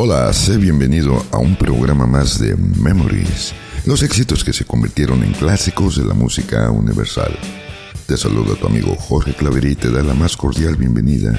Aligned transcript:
Hola, 0.00 0.32
sé 0.32 0.58
bienvenido 0.58 1.26
a 1.32 1.38
un 1.38 1.56
programa 1.56 2.06
más 2.06 2.38
de 2.38 2.54
Memories, 2.56 3.52
los 3.84 4.04
éxitos 4.04 4.44
que 4.44 4.52
se 4.52 4.64
convirtieron 4.64 5.24
en 5.24 5.32
clásicos 5.32 5.96
de 5.96 6.04
la 6.04 6.14
música 6.14 6.70
universal. 6.70 7.36
Te 8.06 8.16
saluda 8.16 8.54
tu 8.54 8.68
amigo 8.68 8.94
Jorge 8.94 9.34
Claverí 9.34 9.72
y 9.72 9.74
te 9.74 9.90
da 9.90 10.04
la 10.04 10.14
más 10.14 10.36
cordial 10.36 10.76
bienvenida 10.76 11.36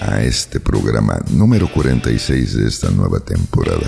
a 0.00 0.22
este 0.22 0.58
programa 0.58 1.18
número 1.32 1.70
46 1.70 2.54
de 2.54 2.66
esta 2.66 2.90
nueva 2.90 3.20
temporada. 3.20 3.86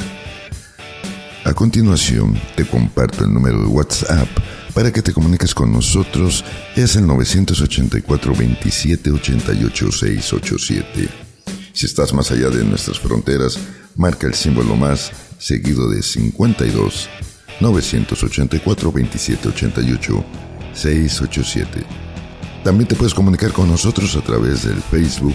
A 1.44 1.54
continuación, 1.54 2.38
te 2.56 2.66
comparto 2.66 3.24
el 3.24 3.32
número 3.32 3.60
de 3.60 3.68
WhatsApp 3.68 4.28
para 4.74 4.92
que 4.92 5.00
te 5.00 5.14
comuniques 5.14 5.54
con 5.54 5.72
nosotros. 5.72 6.44
Es 6.76 6.94
el 6.94 7.06
984 7.06 8.34
27 8.34 9.12
88 9.12 9.92
687. 9.92 11.08
Si 11.72 11.86
estás 11.86 12.12
más 12.12 12.30
allá 12.30 12.50
de 12.50 12.62
nuestras 12.64 13.00
fronteras, 13.00 13.58
marca 13.96 14.26
el 14.26 14.34
símbolo 14.34 14.76
más 14.76 15.12
seguido 15.38 15.88
de 15.90 16.02
52 16.02 17.08
984 17.60 18.92
27 18.92 19.48
88 19.48 20.24
687. 20.72 21.84
También 22.64 22.88
te 22.88 22.94
puedes 22.94 23.14
comunicar 23.14 23.52
con 23.52 23.68
nosotros 23.68 24.16
a 24.16 24.20
través 24.20 24.64
del 24.64 24.80
Facebook, 24.82 25.34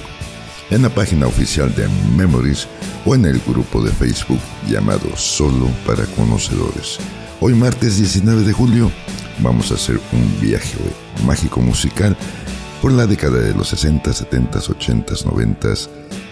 en 0.70 0.82
la 0.82 0.90
página 0.90 1.28
oficial 1.28 1.74
de 1.76 1.88
Memories 2.16 2.68
o 3.06 3.16
en 3.16 3.26
el 3.26 3.40
grupo 3.40 3.82
de 3.84 3.92
Facebook 3.92 4.40
llamado 4.68 5.16
Solo 5.16 5.70
para 5.86 6.06
Conocedores. 6.06 6.98
Hoy 7.40 7.54
martes 7.54 7.98
19 7.98 8.44
de 8.44 8.54
julio 8.54 8.92
vamos 9.40 9.72
a 9.72 9.76
hacer 9.76 10.00
un 10.14 10.42
viaje 10.42 10.78
mágico 11.26 11.60
musical 11.62 12.16
por 12.82 12.92
la 12.92 13.06
década 13.06 13.40
de 13.40 13.54
los 13.54 13.68
60, 13.70 14.14
70, 14.14 14.60
80, 14.60 15.14
90 15.26 15.74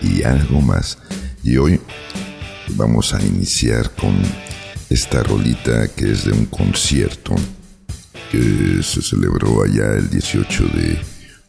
y 0.02 0.24
algo 0.24 0.62
más. 0.62 0.98
Y 1.44 1.58
hoy 1.58 1.80
vamos 2.70 3.14
a 3.14 3.22
iniciar 3.22 3.92
con 3.92 4.16
esta 4.90 5.24
rolita 5.24 5.90
que 5.90 6.12
es 6.12 6.24
de 6.24 6.32
un 6.32 6.46
concierto 6.46 7.36
que 8.32 8.82
se 8.82 9.02
celebró 9.02 9.64
allá 9.64 9.94
el 9.94 10.10
18 10.10 10.64
de 10.68 11.00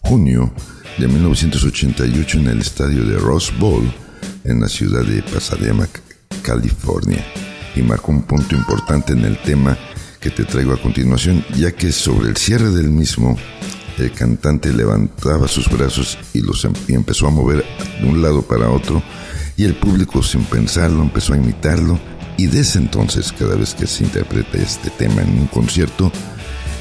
junio 0.00 0.52
de 0.98 1.06
1988 1.06 2.38
en 2.38 2.48
el 2.48 2.60
estadio 2.60 3.04
de 3.04 3.18
Rose 3.18 3.52
Bowl 3.58 3.90
en 4.42 4.60
la 4.60 4.68
ciudad 4.68 5.04
de 5.04 5.22
Pasadena, 5.22 5.88
California, 6.42 7.24
y 7.76 7.82
marcó 7.82 8.12
un 8.12 8.22
punto 8.22 8.54
importante 8.54 9.12
en 9.12 9.24
el 9.24 9.40
tema 9.42 9.78
que 10.20 10.30
te 10.30 10.44
traigo 10.44 10.72
a 10.72 10.80
continuación, 10.80 11.44
ya 11.56 11.72
que 11.72 11.92
sobre 11.92 12.30
el 12.30 12.36
cierre 12.36 12.70
del 12.70 12.90
mismo, 12.90 13.36
el 13.98 14.10
cantante 14.12 14.72
levantaba 14.72 15.46
sus 15.46 15.70
brazos 15.70 16.18
y 16.32 16.40
los 16.40 16.64
em-, 16.64 16.72
y 16.88 16.94
empezó 16.94 17.28
a 17.28 17.30
mover 17.30 17.64
de 18.00 18.08
un 18.08 18.20
lado 18.20 18.42
para 18.42 18.70
otro, 18.70 19.02
y 19.56 19.64
el 19.64 19.74
público 19.74 20.22
sin 20.22 20.44
pensarlo 20.44 21.02
empezó 21.02 21.34
a 21.34 21.36
imitarlo, 21.36 21.98
y 22.36 22.46
desde 22.46 22.80
entonces 22.80 23.32
cada 23.32 23.54
vez 23.54 23.74
que 23.74 23.86
se 23.86 24.04
interpreta 24.04 24.58
este 24.58 24.90
tema 24.90 25.22
en 25.22 25.38
un 25.38 25.46
concierto, 25.46 26.10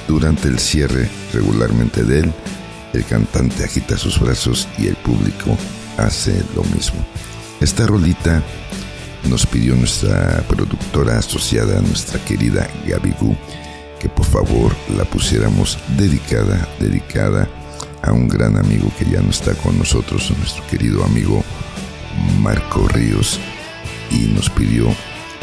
durante 0.07 0.47
el 0.47 0.59
cierre 0.59 1.09
regularmente 1.33 2.03
de 2.03 2.21
él, 2.21 2.33
el 2.93 3.05
cantante 3.05 3.63
agita 3.63 3.97
sus 3.97 4.19
brazos 4.19 4.67
y 4.77 4.87
el 4.87 4.95
público 4.95 5.57
hace 5.97 6.43
lo 6.55 6.63
mismo. 6.63 7.05
Esta 7.61 7.87
rolita 7.87 8.43
nos 9.29 9.45
pidió 9.45 9.75
nuestra 9.75 10.43
productora 10.47 11.17
asociada, 11.17 11.79
nuestra 11.81 12.23
querida 12.25 12.67
Gaby 12.87 13.13
Gu, 13.19 13.35
que 13.99 14.09
por 14.09 14.25
favor 14.25 14.75
la 14.97 15.05
pusiéramos 15.05 15.77
dedicada, 15.97 16.67
dedicada 16.79 17.47
a 18.01 18.11
un 18.11 18.27
gran 18.27 18.57
amigo 18.57 18.91
que 18.99 19.05
ya 19.05 19.21
no 19.21 19.29
está 19.29 19.53
con 19.53 19.77
nosotros, 19.77 20.31
nuestro 20.37 20.65
querido 20.67 21.03
amigo 21.05 21.43
Marco 22.39 22.87
Ríos, 22.87 23.39
y 24.11 24.27
nos 24.33 24.49
pidió 24.49 24.87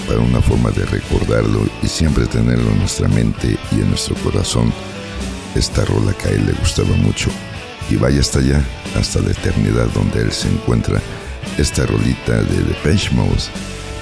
para 0.07 0.21
una 0.21 0.41
forma 0.41 0.71
de 0.71 0.85
recordarlo 0.87 1.67
y 1.83 1.89
siempre 1.89 2.27
tenerlo 2.27 2.71
en 2.71 2.79
nuestra 2.79 3.09
mente 3.09 3.57
y 3.73 3.77
en 3.77 3.89
nuestro 3.89 4.15
corazón. 4.17 4.73
Esta 5.55 5.85
rola 5.85 6.13
que 6.13 6.29
a 6.29 6.31
él 6.33 6.47
le 6.47 6.53
gustaba 6.53 6.95
mucho 6.97 7.31
y 7.91 7.97
vaya 7.97 8.21
hasta 8.21 8.39
allá, 8.39 8.63
hasta 8.97 9.21
la 9.21 9.31
eternidad 9.31 9.89
donde 9.95 10.23
él 10.23 10.33
se 10.33 10.49
encuentra. 10.49 11.01
Esta 11.59 11.87
rolita 11.87 12.43
de 12.43 12.63
Depeche 12.63 13.11
Mode 13.13 13.43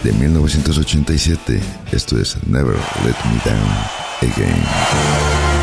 de 0.04 0.12
1987, 0.12 1.60
esto 1.92 2.20
es 2.20 2.36
Never 2.46 2.76
Let 3.04 3.16
Me 3.30 3.40
Down 3.44 4.32
Again. 4.32 5.57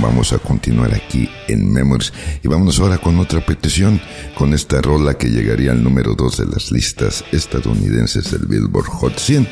Vamos 0.00 0.32
a 0.32 0.38
continuar 0.38 0.94
aquí 0.94 1.28
en 1.48 1.72
Memories 1.72 2.12
y 2.42 2.48
vámonos 2.48 2.80
ahora 2.80 2.98
con 2.98 3.18
otra 3.18 3.44
petición, 3.44 4.00
con 4.36 4.52
esta 4.52 4.80
rola 4.80 5.14
que 5.14 5.28
llegaría 5.28 5.72
al 5.72 5.82
número 5.82 6.14
2 6.14 6.38
de 6.38 6.46
las 6.46 6.72
listas 6.72 7.24
estadounidenses 7.32 8.30
del 8.30 8.46
Billboard 8.46 8.86
Hot 8.86 9.18
100. 9.18 9.48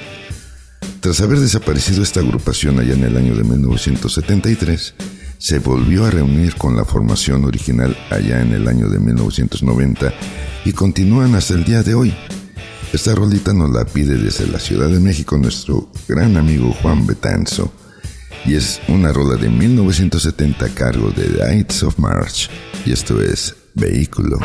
Tras 1.00 1.20
haber 1.20 1.38
desaparecido 1.38 2.02
esta 2.02 2.20
agrupación 2.20 2.81
allá 2.81 2.94
en 2.94 3.05
el 3.05 3.17
año 3.17 3.37
de 3.37 3.44
1973, 3.44 4.94
se 5.38 5.58
volvió 5.58 6.06
a 6.06 6.11
reunir 6.11 6.56
con 6.56 6.76
la 6.76 6.85
formación 6.85 7.44
original 7.44 7.96
allá 8.11 8.41
en 8.41 8.52
el 8.52 8.67
año 8.67 8.88
de 8.88 8.99
1990 8.99 10.12
y 10.64 10.73
continúan 10.73 11.35
hasta 11.35 11.55
el 11.55 11.64
día 11.64 11.82
de 11.82 11.94
hoy. 11.94 12.14
Esta 12.93 13.14
rolita 13.14 13.52
nos 13.52 13.70
la 13.70 13.85
pide 13.85 14.17
desde 14.17 14.46
la 14.46 14.58
Ciudad 14.58 14.88
de 14.88 15.00
México 15.00 15.37
nuestro 15.38 15.91
gran 16.08 16.37
amigo 16.37 16.73
Juan 16.82 17.06
Betanzo 17.06 17.73
y 18.46 18.55
es 18.55 18.81
una 18.88 19.12
rola 19.12 19.37
de 19.37 19.49
1970 19.49 20.67
a 20.67 20.69
cargo 20.70 21.11
de 21.11 21.25
The 21.25 21.56
Ides 21.56 21.82
of 21.82 21.99
March 21.99 22.49
y 22.85 22.93
esto 22.93 23.20
es 23.20 23.55
Vehículo. 23.75 24.38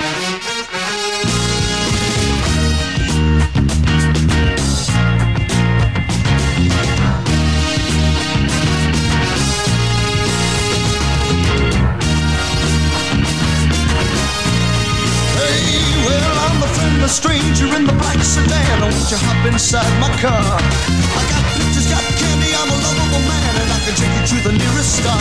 stranger 17.09 17.75
in 17.75 17.87
the 17.87 17.93
black 17.93 18.21
sedan. 18.21 18.81
Won't 18.81 19.09
you 19.09 19.17
hop 19.17 19.45
inside 19.51 19.89
my 19.99 20.09
car? 20.21 20.29
I 20.29 21.21
got 21.25 21.43
pictures, 21.57 21.89
got 21.89 22.05
candy, 22.21 22.53
I'm 22.53 22.69
a 22.69 22.77
lovable 22.85 23.23
man, 23.25 23.55
I 23.57 23.68
can 23.89 23.97
take 23.97 24.13
you 24.21 24.37
to 24.37 24.49
the 24.49 24.53
nearest 24.53 25.01
star. 25.01 25.17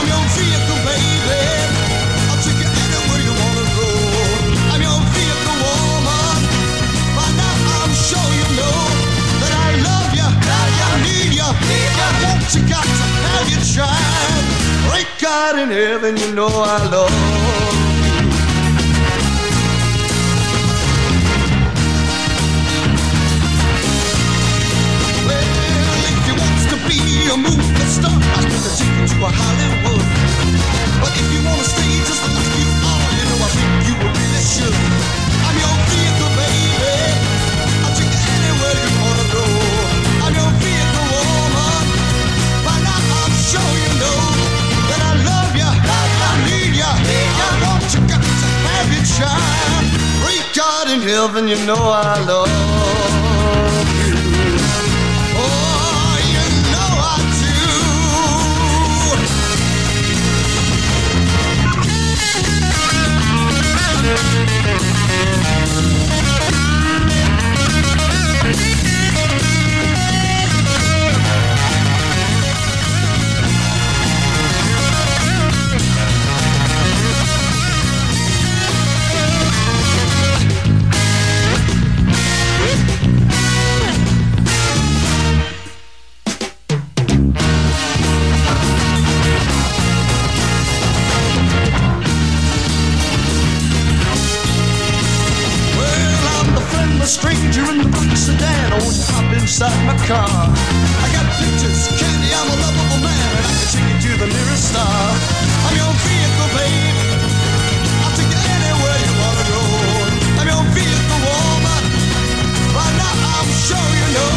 I'm 0.00 0.06
your 0.08 0.24
vehicle, 0.32 0.80
baby. 0.88 1.44
I'll 2.30 2.40
take 2.40 2.56
you 2.56 2.70
anywhere 2.84 3.20
you 3.20 3.34
wanna 3.36 3.66
go. 3.76 3.88
I'm 4.72 4.80
your 4.80 5.00
vehicle, 5.12 5.58
woman. 5.60 6.40
By 7.16 7.28
now 7.36 7.84
I'm 7.84 7.92
sure 7.92 8.28
you 8.40 8.48
know 8.56 8.80
that 9.44 9.52
I 9.52 9.70
love 9.88 10.10
you, 10.16 10.24
I 10.24 10.96
need 11.04 11.36
you, 11.36 11.48
Need 11.68 11.92
I 12.00 12.10
want 12.24 12.48
you, 12.54 12.62
got 12.64 12.86
to 12.86 13.06
have 13.28 13.46
your 13.52 13.64
child. 13.76 14.44
Great 14.88 15.10
God 15.20 15.58
in 15.58 15.68
heaven, 15.68 16.16
you 16.16 16.32
know 16.32 16.48
I 16.48 16.78
love. 16.88 17.12
You 26.28 26.34
wants 26.38 26.64
to 26.70 26.76
be 26.88 27.28
a 27.34 27.36
movie 27.36 27.61
star. 27.92 28.10
I 28.10 28.40
am 28.40 28.48
gonna 28.48 28.72
take 28.72 28.96
you 28.96 29.06
to 29.12 29.18
a 29.28 29.30
Hollywood. 29.30 30.06
But 31.00 31.12
if 31.12 31.26
you 31.28 31.40
wanna 31.44 31.66
stay 31.68 31.92
just 32.08 32.22
like 32.24 32.52
you 32.56 32.68
are, 32.80 33.08
you 33.18 33.24
know 33.28 33.38
I 33.44 33.50
think 33.52 33.72
you 33.88 33.94
really 34.00 34.42
should. 34.54 34.76
I'm 35.46 35.56
your 35.60 35.76
vehicle, 35.92 36.32
baby. 36.40 36.96
I'll 37.84 37.94
take 37.98 38.08
you 38.08 38.22
anywhere 38.40 38.76
you 38.80 38.90
wanna 39.04 39.26
go. 39.36 39.44
I'm 40.24 40.32
your 40.40 40.52
vehicle, 40.62 41.06
woman. 41.12 41.84
By 42.64 42.76
now 42.80 43.00
I'm 43.22 43.34
sure 43.50 43.72
you 43.84 43.92
know 44.00 44.20
that 44.88 45.00
I 45.10 45.14
love 45.28 45.52
you. 45.60 45.68
I 45.68 46.34
need 46.48 46.72
you. 46.80 46.92
You, 47.12 48.00
got 48.08 48.22
to 48.24 48.38
have 48.68 48.90
child. 49.04 49.52
In 50.92 51.00
heaven, 51.00 51.48
you 51.48 51.56
know 51.64 51.74
I 51.74 52.22
love 52.26 53.11
inside 99.62 99.86
my 99.86 99.96
car. 100.06 100.26
I 100.26 101.06
got 101.14 101.26
pictures, 101.38 101.86
candy, 101.94 102.34
I'm 102.34 102.50
a 102.50 102.56
lovable 102.58 102.98
man, 102.98 103.30
and 103.38 103.46
I 103.46 103.52
can 103.54 103.68
take 103.70 103.86
you 103.94 104.10
to 104.10 104.12
the 104.18 104.26
nearest 104.26 104.74
star. 104.74 104.90
I'm 105.66 105.74
your 105.78 105.92
vehicle, 106.02 106.50
babe. 106.58 106.98
I'll 108.02 108.14
take 108.18 108.26
you 108.26 108.42
anywhere 108.42 108.98
you 109.06 109.12
wanna 109.22 109.46
go. 109.54 109.62
I'm 110.42 110.48
your 110.50 110.64
vehicle, 110.74 111.20
woman. 111.22 111.82
By 112.74 112.88
now 112.98 113.14
I'm 113.38 113.50
sure 113.62 113.90
you 114.02 114.08
know 114.18 114.34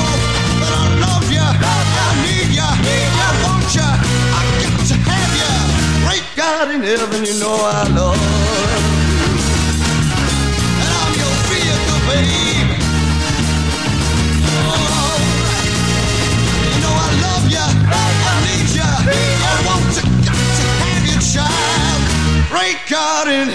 that 0.62 0.74
I 0.78 0.86
love 1.02 1.28
you, 1.34 1.42
I 1.42 2.10
need 2.22 2.50
you, 2.54 2.62
I 2.62 3.30
want 3.42 3.66
you, 3.74 3.82
I 3.82 4.42
got 4.62 4.78
to 4.94 4.96
have 5.10 5.34
you. 5.42 5.54
Great 6.06 6.28
God 6.38 6.70
in 6.70 6.82
heaven, 6.86 7.26
you 7.26 7.34
know 7.42 7.56
I 7.66 7.90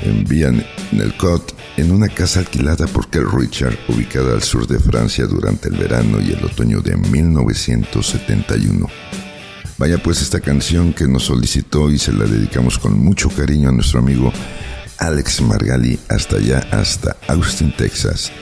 en 0.00 0.24
Villanelcot, 0.24 1.54
en 1.76 1.92
una 1.92 2.08
casa 2.08 2.40
alquilada 2.40 2.86
por 2.86 3.10
Keith 3.10 3.26
Richards, 3.30 3.78
ubicada 3.88 4.32
al 4.32 4.42
sur 4.42 4.66
de 4.66 4.78
Francia 4.78 5.26
durante 5.26 5.68
el 5.68 5.76
verano 5.76 6.18
y 6.18 6.32
el 6.32 6.42
otoño 6.44 6.80
de 6.80 6.96
1971. 6.96 8.86
Vaya 9.76 10.02
pues 10.02 10.22
esta 10.22 10.40
canción 10.40 10.94
que 10.94 11.06
nos 11.06 11.24
solicitó 11.24 11.90
y 11.90 11.98
se 11.98 12.12
la 12.12 12.24
dedicamos 12.24 12.78
con 12.78 12.98
mucho 12.98 13.28
cariño 13.28 13.68
a 13.68 13.72
nuestro 13.72 13.98
amigo 13.98 14.32
Alex 14.98 15.42
Margali 15.42 15.98
hasta 16.08 16.36
allá, 16.36 16.66
hasta 16.70 17.16
Austin, 17.28 17.74
Texas, 17.76 18.32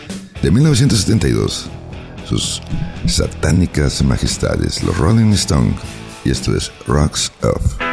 de 0.40 0.50
1972. 0.52 1.81
Sus 2.32 2.62
satánicas 3.06 4.02
majestades, 4.02 4.82
los 4.84 4.96
Rolling 4.96 5.32
Stones, 5.34 5.76
y 6.24 6.30
esto 6.30 6.56
es 6.56 6.72
Rocks 6.86 7.30
Off. 7.42 7.91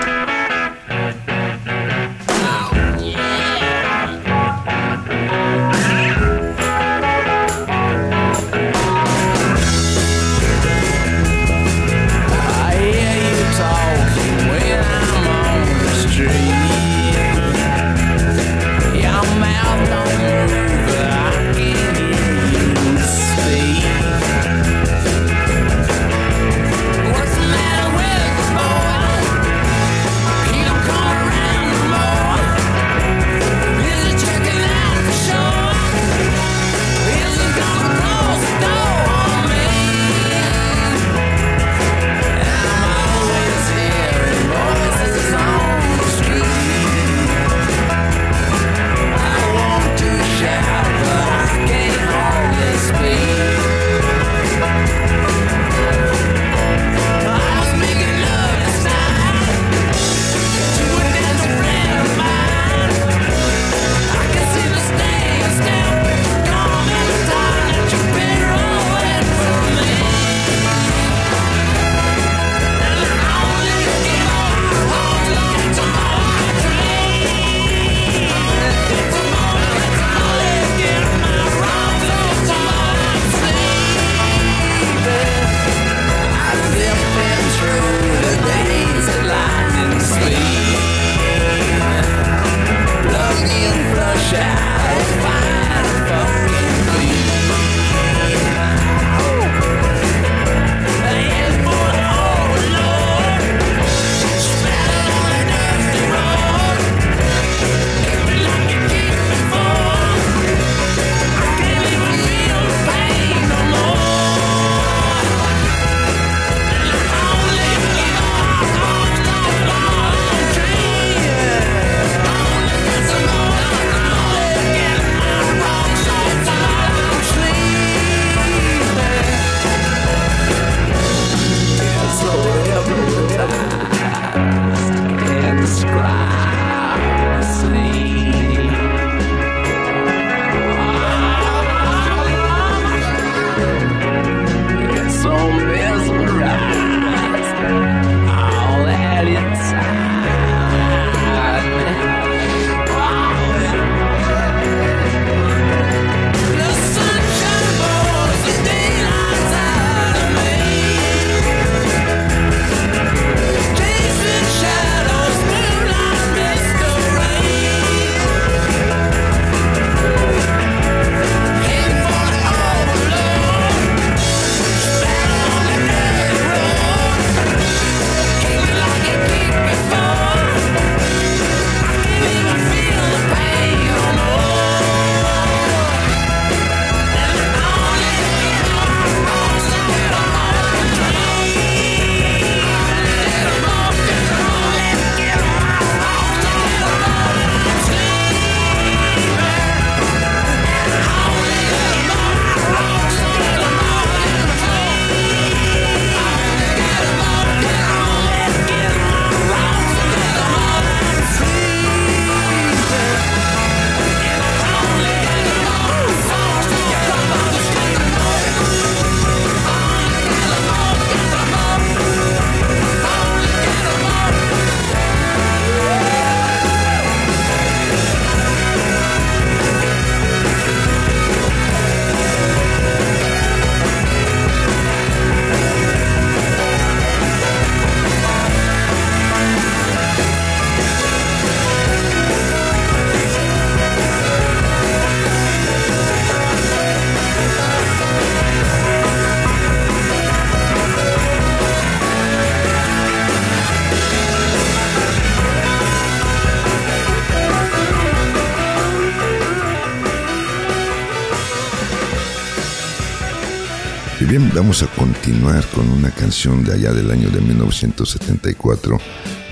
Y 264.21 264.25
bien, 264.25 264.51
vamos 264.53 264.83
a 264.83 264.87
continuar 264.87 265.65
con 265.67 265.89
una 265.89 266.11
canción 266.11 266.65
de 266.65 266.73
allá 266.73 266.91
del 266.91 267.09
año 267.09 267.29
de 267.29 267.39
1974 267.39 268.99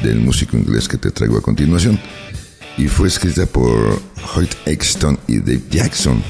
del 0.03 0.19
músico 0.19 0.57
inglés 0.57 0.89
que 0.89 0.97
te 0.97 1.09
traigo 1.09 1.37
a 1.37 1.41
continuación. 1.41 1.97
Y 2.77 2.89
fue 2.89 3.07
escrita 3.07 3.45
por 3.45 4.01
Hoyt 4.35 4.53
Exton 4.65 5.17
y 5.25 5.39
Dave 5.39 5.63
Jackson. 5.71 6.21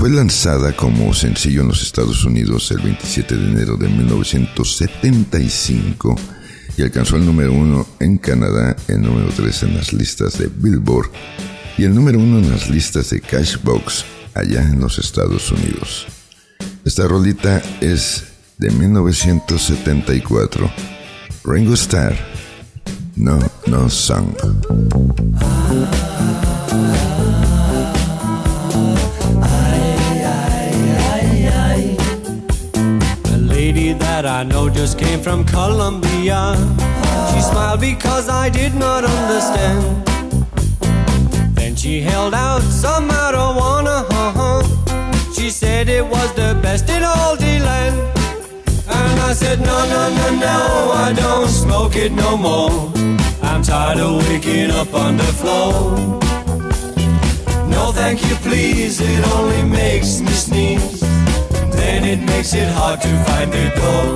Fue 0.00 0.10
lanzada 0.10 0.74
como 0.74 1.14
sencillo 1.14 1.60
en 1.60 1.68
los 1.68 1.80
Estados 1.80 2.24
Unidos 2.24 2.72
el 2.72 2.80
27 2.80 3.36
de 3.36 3.48
enero 3.48 3.76
de 3.76 3.88
1975 3.88 6.16
y 6.76 6.82
alcanzó 6.82 7.14
el 7.14 7.24
número 7.24 7.52
uno 7.52 7.86
en 8.00 8.18
Canadá, 8.18 8.74
el 8.88 9.00
número 9.00 9.28
3 9.28 9.62
en 9.62 9.76
las 9.76 9.92
listas 9.92 10.38
de 10.38 10.48
Billboard 10.48 11.08
y 11.78 11.84
el 11.84 11.94
número 11.94 12.18
uno 12.18 12.40
en 12.40 12.50
las 12.50 12.68
listas 12.68 13.10
de 13.10 13.20
Cashbox 13.20 14.04
allá 14.34 14.62
en 14.62 14.80
los 14.80 14.98
Estados 14.98 15.52
Unidos. 15.52 16.08
Esta 16.84 17.08
rolita 17.08 17.62
es 17.80 18.24
de 18.58 18.70
1974. 18.70 20.70
Ringo 21.44 21.74
Starr, 21.74 22.14
No 23.16 23.38
No 23.66 23.88
Song. 23.88 24.34
That 33.98 34.26
I 34.26 34.44
know 34.44 34.68
just 34.68 34.98
came 34.98 35.20
from 35.20 35.44
Colombia. 35.44 36.54
She 37.32 37.40
smiled 37.40 37.80
because 37.80 38.28
I 38.28 38.48
did 38.48 38.74
not 38.74 39.04
understand. 39.04 40.06
Then 41.56 41.74
she 41.74 42.00
held 42.00 42.34
out 42.34 42.62
some 42.62 43.08
marijuana. 43.08 44.13
Said 45.54 45.88
it 45.88 46.04
was 46.04 46.32
the 46.34 46.58
best 46.60 46.90
in 46.90 47.04
all 47.04 47.36
the 47.36 47.60
land. 47.60 47.96
And 48.88 49.20
I 49.20 49.32
said, 49.32 49.60
no, 49.60 49.78
no, 49.94 50.02
no, 50.18 50.28
no, 50.40 50.92
I 50.92 51.12
don't 51.14 51.48
smoke 51.48 51.94
it 51.94 52.10
no 52.10 52.36
more. 52.36 52.90
I'm 53.40 53.62
tired 53.62 53.98
of 54.00 54.28
waking 54.28 54.72
up 54.72 54.92
on 54.92 55.16
the 55.16 55.30
floor. 55.40 55.96
No, 57.68 57.92
thank 57.92 58.20
you, 58.28 58.34
please, 58.42 59.00
it 59.00 59.24
only 59.32 59.62
makes 59.62 60.20
me 60.20 60.32
sneeze. 60.32 61.00
Then 61.70 62.04
it 62.04 62.20
makes 62.26 62.52
it 62.52 62.68
hard 62.72 63.00
to 63.02 63.12
find 63.24 63.52
the 63.52 63.70
door. 63.78 64.06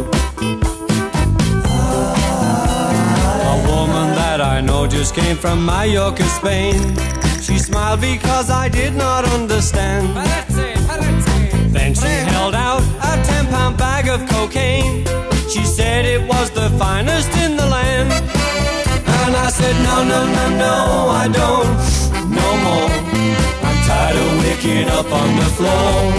A 3.52 3.56
woman 3.70 4.08
that 4.16 4.40
I 4.40 4.60
know 4.60 4.88
just 4.88 5.14
came 5.14 5.36
from 5.36 5.64
Mallorca, 5.64 6.24
Spain. 6.24 6.96
She 7.40 7.60
smiled 7.60 8.00
because 8.00 8.50
I 8.50 8.68
did 8.68 8.96
not 8.96 9.24
understand. 9.24 10.57
Then 11.88 11.94
she 11.94 12.32
held 12.34 12.54
out 12.54 12.82
a 13.00 13.16
ten 13.24 13.46
pound 13.46 13.78
bag 13.78 14.08
of 14.08 14.20
cocaine. 14.28 15.06
She 15.48 15.64
said 15.64 16.04
it 16.04 16.20
was 16.28 16.50
the 16.50 16.68
finest 16.76 17.30
in 17.38 17.56
the 17.56 17.64
land. 17.64 18.12
And 18.12 19.34
I 19.34 19.48
said, 19.48 19.74
no, 19.88 20.04
no, 20.04 20.20
no, 20.26 20.46
no, 20.64 20.74
I 21.08 21.28
don't, 21.32 21.72
no 22.28 22.48
more. 22.66 22.92
I'm 23.64 23.78
tired 23.88 24.16
of 24.20 24.28
waking 24.44 24.88
up 24.90 25.10
on 25.10 25.30
the 25.40 25.48
floor. 25.56 26.12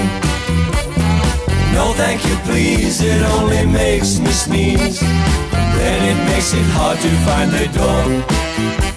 No, 1.75 1.93
thank 1.93 2.25
you, 2.25 2.35
please, 2.49 3.01
it 3.01 3.21
only 3.37 3.63
makes 3.67 4.17
me 4.17 4.31
sneeze. 4.31 4.99
Then 5.01 5.99
it 6.11 6.19
makes 6.31 6.51
it 6.51 6.65
hard 6.73 6.97
to 6.97 7.09
find 7.27 7.51
the 7.51 7.67
door. 7.77 8.88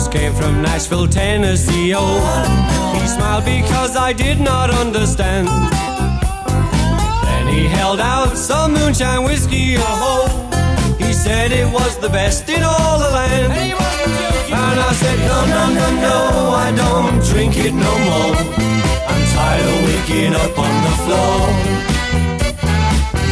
Just 0.00 0.12
came 0.12 0.32
from 0.32 0.62
Nashville, 0.62 1.06
Tennessee. 1.06 1.92
Oh, 1.94 2.20
he 2.94 3.06
smiled 3.06 3.44
because 3.44 3.96
I 3.96 4.14
did 4.14 4.40
not 4.40 4.70
understand. 4.70 5.46
Then 7.26 7.46
he 7.48 7.66
held 7.66 8.00
out 8.00 8.34
some 8.34 8.72
moonshine 8.72 9.24
whiskey. 9.24 9.74
Oh, 9.76 10.24
he 10.98 11.12
said 11.12 11.52
it 11.52 11.70
was 11.70 11.98
the 11.98 12.08
best 12.08 12.48
in 12.48 12.62
all 12.62 12.98
the 12.98 13.10
land. 13.10 13.52
And 13.52 14.80
I 14.88 14.92
said, 14.94 15.18
no, 15.18 15.38
no, 15.54 15.62
no, 15.68 15.88
no, 16.08 16.18
I 16.66 16.72
don't 16.74 17.22
drink 17.22 17.58
it 17.58 17.74
no 17.74 17.94
more. 18.08 18.36
I'm 19.06 19.22
tired 19.36 19.68
of 19.68 19.84
waking 19.84 20.32
up 20.32 20.58
on 20.58 20.74
the 20.86 20.94
floor. 21.04 21.99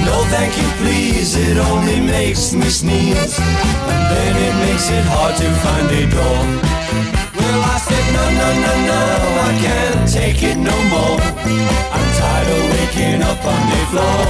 No, 0.09 0.25
thank 0.33 0.57
you, 0.57 0.69
please, 0.81 1.37
it 1.37 1.59
only 1.59 2.01
makes 2.01 2.55
me 2.55 2.69
sneeze. 2.71 3.39
And 3.93 4.05
then 4.13 4.33
it 4.47 4.55
makes 4.65 4.89
it 4.89 5.05
hard 5.13 5.37
to 5.37 5.49
find 5.65 5.87
a 6.01 6.05
door. 6.09 6.41
Well, 7.37 7.61
I 7.75 7.77
said, 7.77 8.07
no, 8.17 8.25
no, 8.41 8.49
no, 8.65 8.73
no, 8.91 9.03
I 9.49 9.53
can't 9.65 10.09
take 10.09 10.43
it 10.43 10.57
no 10.57 10.77
more. 10.95 11.21
I'm 11.95 12.09
tired 12.21 12.49
of 12.57 12.63
waking 12.73 13.21
up 13.23 13.43
on 13.55 13.63
the 13.73 13.83
floor. 13.93 14.25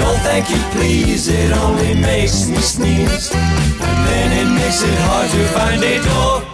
No, 0.00 0.08
thank 0.26 0.48
you, 0.48 0.60
please, 0.72 1.28
it 1.28 1.52
only 1.52 1.94
makes 1.94 2.48
me 2.48 2.56
sneeze. 2.56 3.30
And 3.34 3.98
then 4.08 4.28
it 4.40 4.50
makes 4.60 4.82
it 4.82 4.98
hard 5.08 5.28
to 5.30 5.42
find 5.56 5.82
a 5.84 5.96
door. 6.08 6.53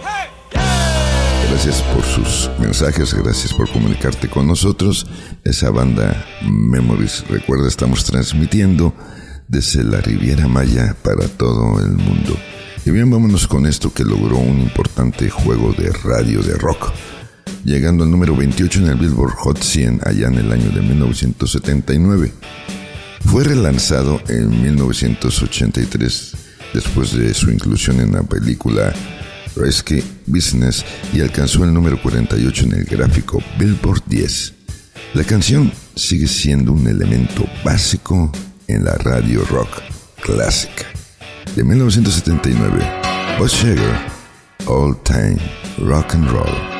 Gracias 1.63 1.83
por 1.93 2.03
sus 2.03 2.49
mensajes, 2.57 3.13
gracias 3.13 3.53
por 3.53 3.69
comunicarte 3.71 4.27
con 4.27 4.47
nosotros. 4.47 5.05
Esa 5.43 5.69
banda 5.69 6.25
Memories, 6.41 7.23
recuerda, 7.29 7.67
estamos 7.67 8.03
transmitiendo 8.03 8.95
desde 9.47 9.83
la 9.83 10.01
Riviera 10.01 10.47
Maya 10.47 10.95
para 11.03 11.27
todo 11.27 11.79
el 11.79 11.91
mundo. 11.91 12.35
Y 12.83 12.89
bien, 12.89 13.11
vámonos 13.11 13.47
con 13.47 13.67
esto 13.67 13.93
que 13.93 14.03
logró 14.03 14.37
un 14.37 14.59
importante 14.59 15.29
juego 15.29 15.71
de 15.73 15.91
radio 15.91 16.41
de 16.41 16.55
rock, 16.55 16.91
llegando 17.63 18.05
al 18.05 18.09
número 18.09 18.35
28 18.35 18.79
en 18.79 18.87
el 18.87 18.97
Billboard 18.97 19.35
Hot 19.35 19.61
100 19.61 20.01
allá 20.03 20.29
en 20.29 20.39
el 20.39 20.51
año 20.51 20.71
de 20.71 20.81
1979. 20.81 22.33
Fue 23.23 23.43
relanzado 23.43 24.19
en 24.29 24.49
1983 24.63 26.33
después 26.73 27.15
de 27.15 27.31
su 27.35 27.51
inclusión 27.51 27.99
en 27.99 28.13
la 28.13 28.23
película 28.23 28.95
Risky 29.55 30.03
Business 30.27 30.85
y 31.13 31.21
alcanzó 31.21 31.63
el 31.63 31.73
número 31.73 32.01
48 32.01 32.65
en 32.65 32.73
el 32.73 32.83
gráfico 32.85 33.41
Billboard 33.59 34.03
10. 34.07 34.53
La 35.13 35.23
canción 35.23 35.71
sigue 35.95 36.27
siendo 36.27 36.71
un 36.71 36.87
elemento 36.87 37.45
básico 37.63 38.31
en 38.67 38.85
la 38.85 38.93
radio 38.93 39.43
rock 39.45 39.81
clásica. 40.21 40.85
De 41.55 41.63
1979, 41.63 42.89
Buzz 43.37 43.51
Sugar, 43.51 44.07
All 44.67 44.97
Time 45.03 45.37
Rock 45.79 46.15
and 46.15 46.29
Roll. 46.29 46.70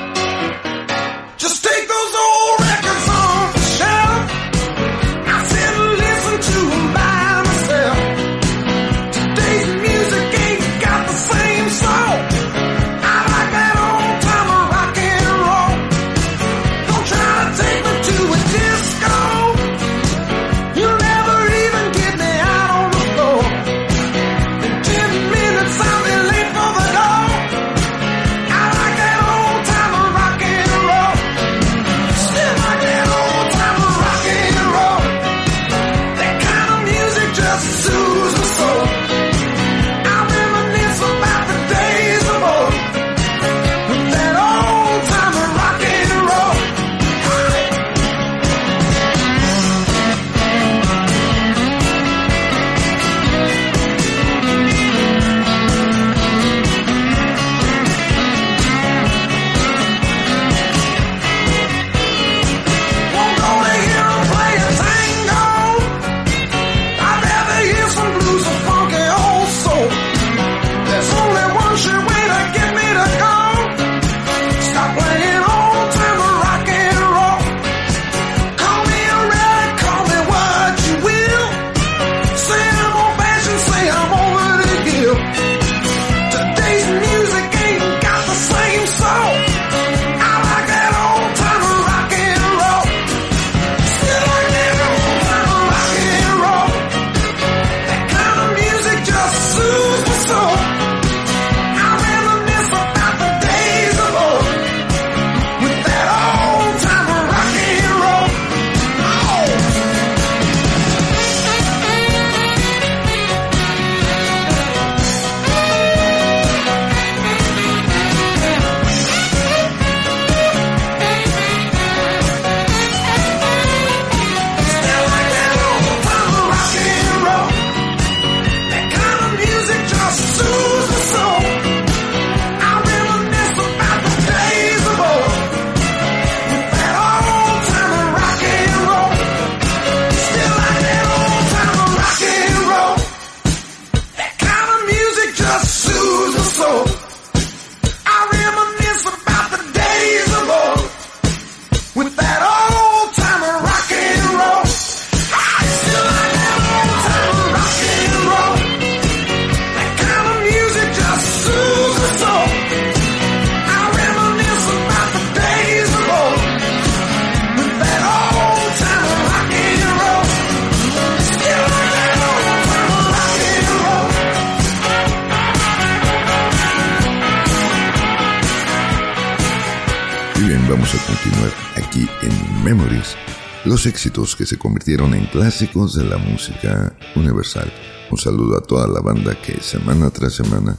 Continuar 181.11 181.51
aquí 181.75 182.07
en 182.21 182.63
Memories, 182.63 183.17
los 183.65 183.85
éxitos 183.85 184.33
que 184.33 184.45
se 184.45 184.57
convirtieron 184.57 185.13
en 185.13 185.25
clásicos 185.25 185.93
de 185.93 186.05
la 186.05 186.17
música 186.17 186.95
universal. 187.15 187.71
Un 188.09 188.17
saludo 188.17 188.57
a 188.57 188.61
toda 188.61 188.87
la 188.87 189.01
banda 189.01 189.35
que 189.41 189.61
semana 189.61 190.09
tras 190.09 190.33
semana 190.33 190.77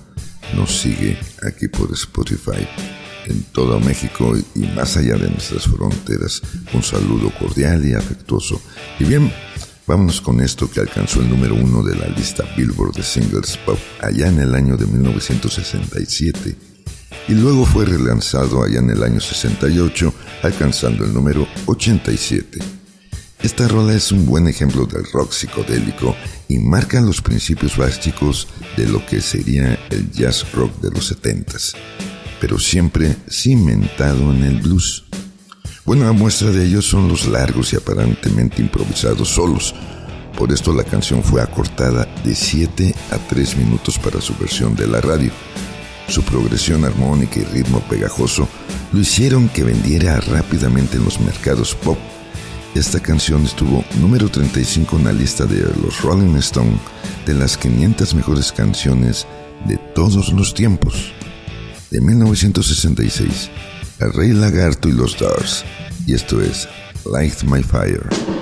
nos 0.57 0.75
sigue 0.75 1.19
aquí 1.47 1.69
por 1.69 1.93
Spotify 1.93 2.67
en 3.27 3.43
todo 3.53 3.79
México 3.81 4.35
y 4.55 4.61
más 4.69 4.97
allá 4.97 5.17
de 5.17 5.29
nuestras 5.29 5.65
fronteras. 5.65 6.41
Un 6.73 6.83
saludo 6.83 7.31
cordial 7.39 7.85
y 7.87 7.93
afectuoso. 7.93 8.59
Y 9.01 9.05
bien, 9.05 9.31
vámonos 9.87 10.23
con 10.23 10.41
esto 10.41 10.71
que 10.71 10.81
alcanzó 10.81 11.21
el 11.21 11.29
número 11.29 11.55
uno 11.57 11.83
de 11.83 11.95
la 11.95 12.07
lista 12.07 12.45
Billboard 12.57 12.95
de 12.95 13.03
Singles 13.03 13.59
Pop 13.67 13.79
allá 14.01 14.29
en 14.29 14.39
el 14.39 14.55
año 14.55 14.79
de 14.79 14.87
1967 14.87 16.72
y 17.29 17.33
luego 17.33 17.65
fue 17.65 17.85
relanzado 17.85 18.63
allá 18.63 18.79
en 18.79 18.91
el 18.91 19.03
año 19.03 19.21
68 19.21 20.13
alcanzando 20.43 21.05
el 21.05 21.13
número 21.13 21.47
87. 21.67 22.59
Esta 23.43 23.67
rola 23.67 23.95
es 23.95 24.13
un 24.13 24.25
buen 24.25 24.47
ejemplo 24.47 24.87
del 24.87 25.05
rock 25.13 25.33
psicodélico 25.33 26.15
y 26.49 26.59
marca 26.59 27.01
los 27.01 27.21
principios 27.21 27.77
básicos 27.77 28.49
de 28.77 28.87
lo 28.87 29.05
que 29.07 29.21
sería 29.21 29.79
el 29.91 30.11
jazz 30.13 30.53
rock 30.53 30.81
de 30.81 30.91
los 30.91 31.13
70s 31.13 31.75
pero 32.43 32.59
siempre 32.59 33.17
cimentado 33.31 34.33
en 34.33 34.43
el 34.43 34.61
blues. 34.61 35.05
Buena 35.85 36.11
muestra 36.11 36.51
de 36.51 36.67
ello 36.67 36.83
son 36.83 37.07
los 37.07 37.29
largos 37.29 37.73
y 37.73 37.77
aparentemente 37.77 38.61
improvisados 38.61 39.29
solos. 39.29 39.73
Por 40.37 40.51
esto 40.51 40.75
la 40.75 40.83
canción 40.83 41.23
fue 41.23 41.41
acortada 41.41 42.05
de 42.25 42.35
7 42.35 42.97
a 43.13 43.19
3 43.29 43.59
minutos 43.59 43.97
para 43.97 44.21
su 44.21 44.35
versión 44.35 44.75
de 44.75 44.89
la 44.89 45.01
radio. 45.01 45.31
Su 46.09 46.23
progresión 46.23 46.85
armónica 46.85 47.41
y 47.41 47.45
ritmo 47.45 47.81
pegajoso 47.89 48.49
lo 48.93 49.01
hicieron 49.01 49.49
que 49.49 49.65
vendiera 49.65 50.21
rápidamente 50.21 50.97
en 50.97 51.05
los 51.05 51.21
mercados 51.21 51.75
pop. 51.75 51.99
Esta 52.75 53.01
canción 53.01 53.45
estuvo 53.45 53.85
número 54.01 54.29
35 54.29 54.97
en 54.97 55.05
la 55.05 55.13
lista 55.13 55.47
de 55.47 55.61
los 55.83 56.01
Rolling 56.03 56.37
Stone 56.37 56.79
de 57.27 57.35
las 57.35 57.57
500 57.57 58.15
mejores 58.15 58.53
canciones 58.53 59.27
de 59.67 59.77
todos 59.95 60.33
los 60.33 60.55
tiempos 60.55 61.13
de 61.91 62.01
1966, 62.01 63.51
El 64.01 64.13
Rey 64.15 64.33
Lagarto 64.33 64.89
y 64.89 64.93
los 64.93 65.13
Stars, 65.13 65.65
y 66.07 66.15
esto 66.15 66.41
es 66.41 66.67
Light 67.05 67.43
My 67.45 67.63
Fire. 67.63 68.42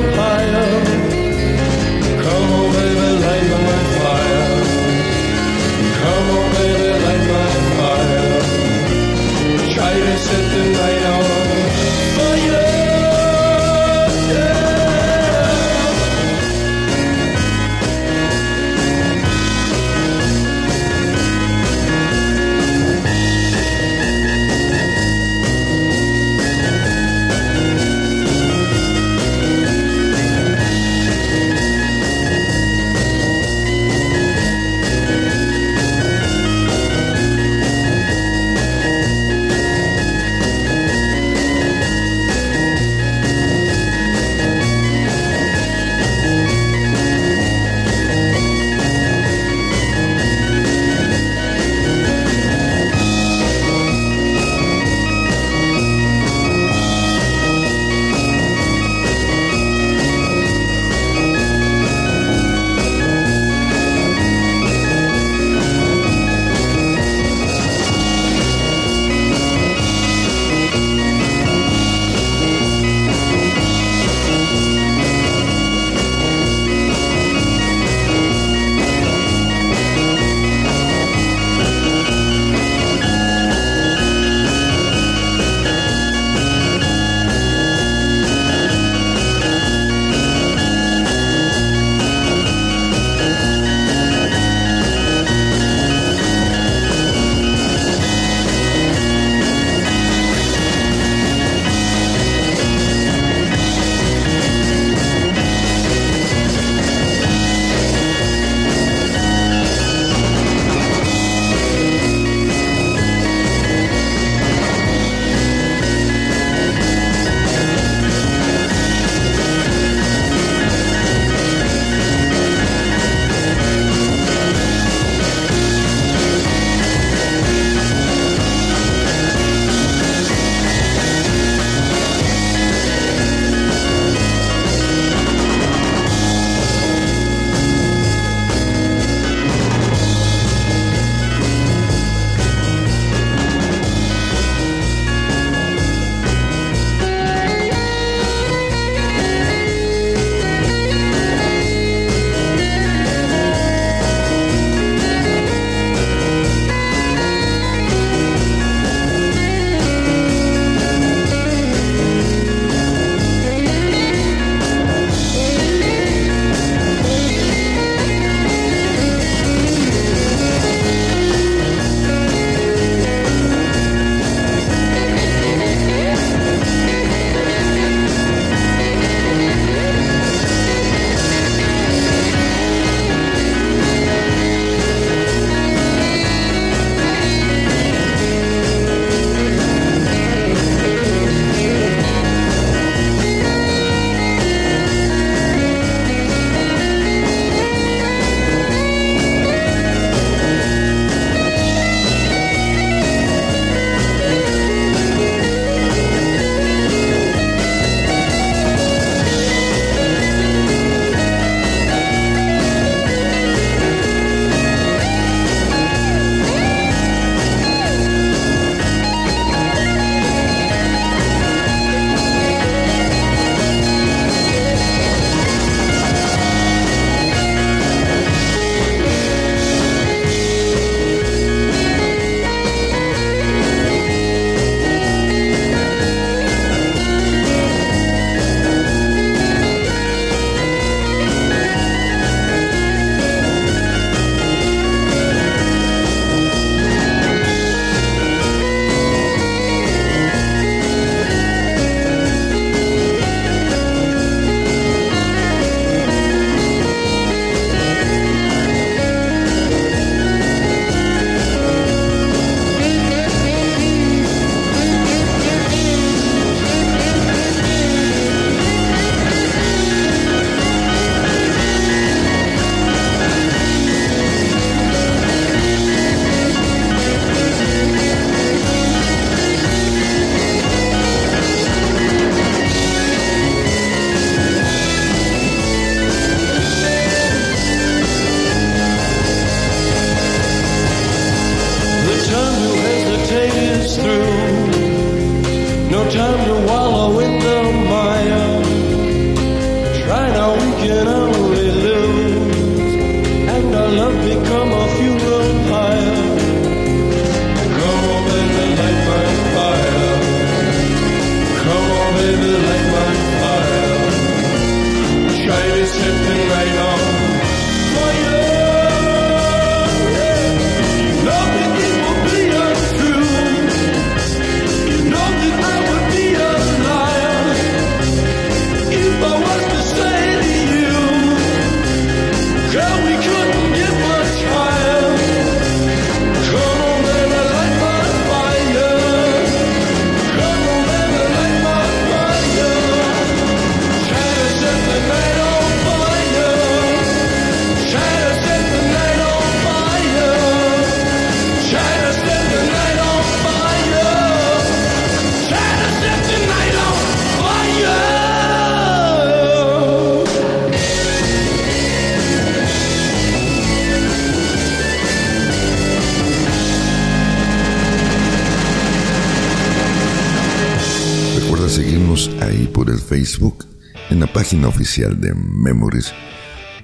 página 374.61 374.67
oficial 374.67 375.19
de 375.19 375.33
Memories 375.33 376.13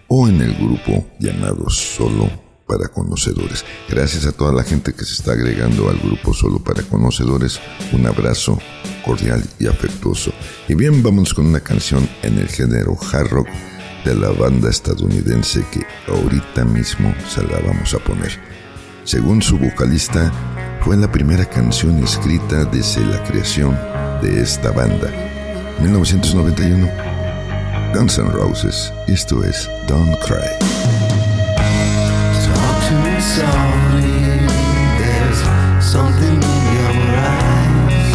o 0.07 0.27
en 0.27 0.41
el 0.41 0.55
grupo 0.55 1.05
llamado 1.19 1.69
Solo 1.69 2.27
para 2.67 2.87
Conocedores. 2.87 3.63
Gracias 3.87 4.25
a 4.25 4.31
toda 4.31 4.51
la 4.51 4.63
gente 4.63 4.93
que 4.93 5.05
se 5.05 5.13
está 5.13 5.33
agregando 5.33 5.89
al 5.89 5.97
grupo 5.99 6.33
Solo 6.33 6.59
para 6.59 6.81
Conocedores. 6.81 7.59
Un 7.91 8.07
abrazo 8.07 8.57
cordial 9.05 9.43
y 9.59 9.67
afectuoso. 9.67 10.31
Y 10.67 10.73
bien, 10.73 11.03
vamos 11.03 11.33
con 11.35 11.45
una 11.45 11.59
canción 11.59 12.07
en 12.23 12.39
el 12.39 12.47
género 12.47 12.97
hard 13.11 13.29
rock 13.29 13.47
de 14.05 14.15
la 14.15 14.31
banda 14.31 14.69
estadounidense 14.69 15.63
que 15.71 15.85
ahorita 16.11 16.65
mismo 16.65 17.13
se 17.29 17.43
la 17.43 17.59
vamos 17.59 17.93
a 17.93 17.99
poner. 17.99 18.31
Según 19.03 19.41
su 19.41 19.59
vocalista, 19.59 20.31
fue 20.81 20.97
la 20.97 21.11
primera 21.11 21.45
canción 21.45 22.03
escrita 22.03 22.65
desde 22.65 23.05
la 23.05 23.23
creación 23.23 23.77
de 24.21 24.41
esta 24.41 24.71
banda. 24.71 25.11
1991. 25.79 27.07
Guns 27.93 28.17
N' 28.19 28.30
Roses. 28.32 28.91
Esto 29.08 29.43
es 29.43 29.69
Don't 29.88 30.15
Cry. 30.19 30.58
Talk 32.45 32.84
to 32.88 32.93
me 33.04 33.19
softly. 33.19 34.38
There's 35.00 35.39
something 35.84 36.36
in 36.36 36.41
your 36.76 36.93
eyes. 37.17 38.10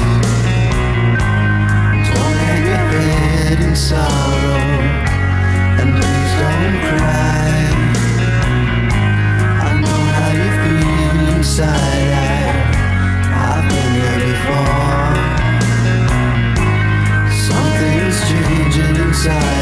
Don't 2.09 2.37
hang 2.45 2.65
your 2.67 2.87
head 3.01 3.61
in 3.61 3.75
sorrow, 3.75 4.63
and 5.81 5.89
please 5.99 6.33
don't 6.43 6.77
cry. 6.89 7.53
I 9.63 9.71
know 9.81 10.03
how 10.17 10.31
you 10.41 10.49
feel 10.63 11.37
inside. 11.37 12.13
I, 12.13 12.57
I've 13.49 13.65
been 13.69 13.91
there 13.99 14.21
before. 14.31 15.13
Something's 17.49 18.19
changing 18.29 18.97
inside 19.07 19.62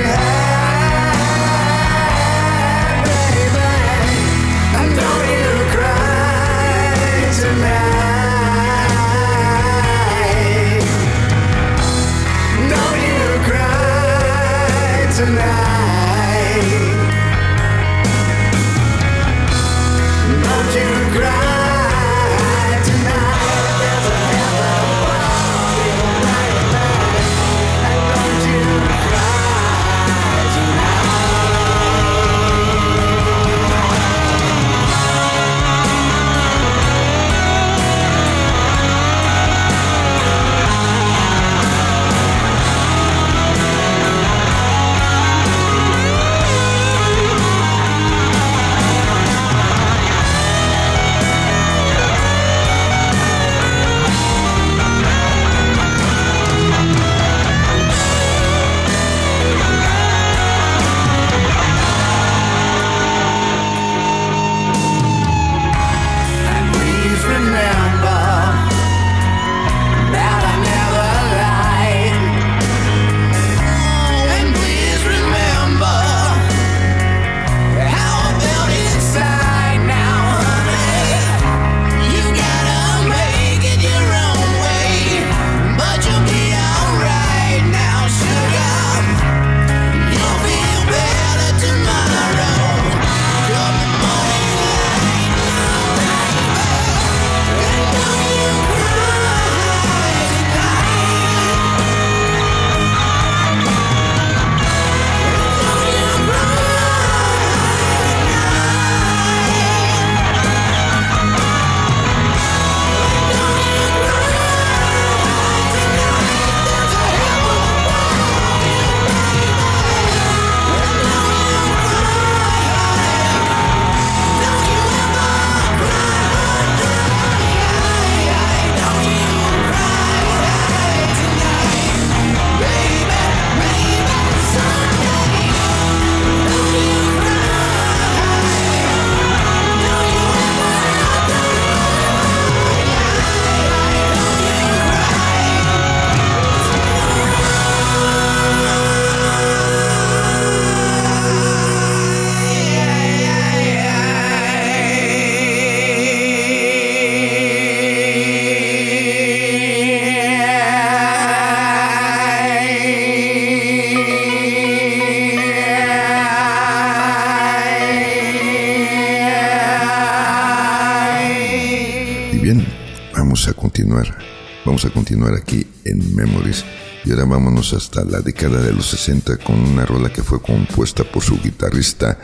A 174.85 174.89
continuar 174.89 175.35
aquí 175.35 175.67
en 175.85 176.15
Memories. 176.15 176.65
Y 177.05 177.11
ahora 177.11 177.25
vámonos 177.25 177.73
hasta 177.73 178.03
la 178.03 178.21
década 178.21 178.61
de 178.61 178.73
los 178.73 178.87
60 178.87 179.37
con 179.37 179.59
una 179.59 179.85
rola 179.85 180.11
que 180.11 180.23
fue 180.23 180.41
compuesta 180.41 181.03
por 181.03 181.21
su 181.21 181.39
guitarrista 181.39 182.17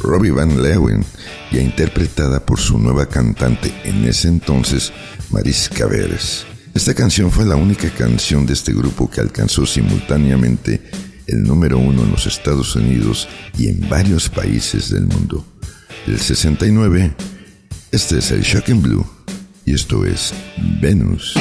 Robbie 0.00 0.30
Van 0.30 0.62
Leeuwen 0.62 1.04
y 1.50 1.58
interpretada 1.58 2.44
por 2.44 2.60
su 2.60 2.78
nueva 2.78 3.06
cantante 3.06 3.72
en 3.84 4.04
ese 4.04 4.28
entonces, 4.28 4.92
Mariska 5.30 5.86
Veres. 5.86 6.44
Esta 6.74 6.92
canción 6.92 7.30
fue 7.30 7.46
la 7.46 7.56
única 7.56 7.88
canción 7.90 8.44
de 8.44 8.52
este 8.52 8.74
grupo 8.74 9.10
que 9.10 9.22
alcanzó 9.22 9.64
simultáneamente 9.64 10.82
el 11.26 11.42
número 11.44 11.78
uno 11.78 12.02
en 12.02 12.10
los 12.10 12.26
Estados 12.26 12.76
Unidos 12.76 13.26
y 13.56 13.68
en 13.68 13.88
varios 13.88 14.28
países 14.28 14.90
del 14.90 15.06
mundo. 15.06 15.46
El 16.06 16.18
69, 16.18 17.14
este 17.90 18.18
es 18.18 18.30
el 18.32 18.42
Shocking 18.42 18.82
Blue 18.82 19.17
y 19.68 19.74
esto 19.74 20.06
es 20.06 20.32
Venus. 20.80 21.34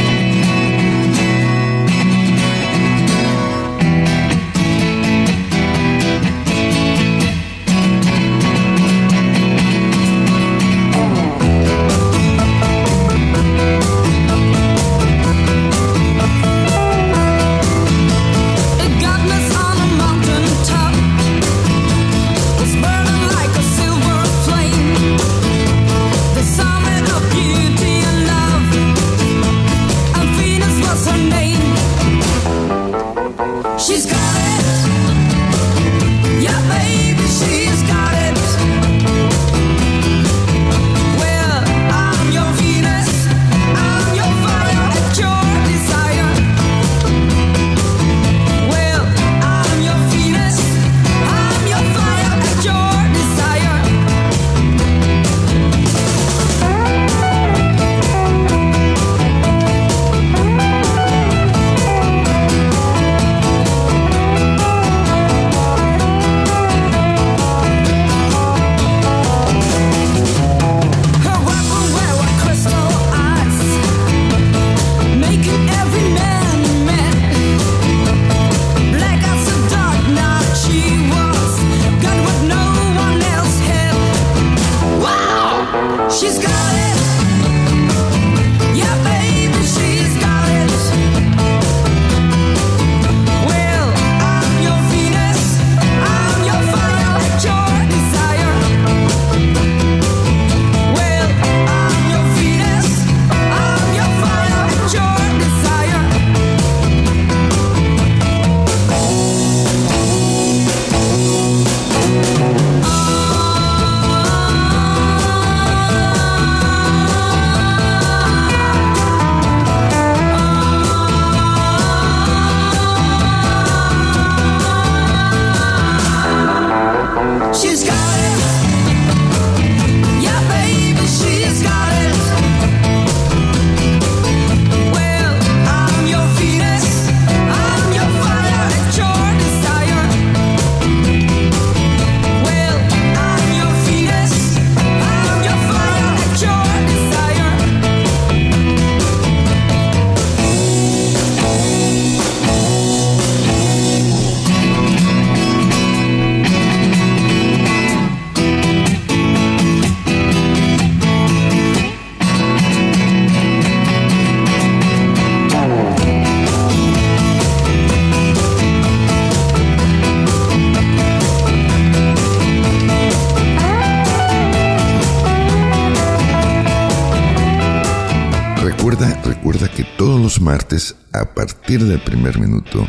Primer 182.00 182.40
minuto, 182.40 182.88